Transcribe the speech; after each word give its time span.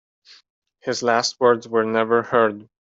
His 0.79 1.03
last 1.03 1.39
words 1.39 1.67
were 1.67 1.85
never 1.85 2.23
heard. 2.23 2.67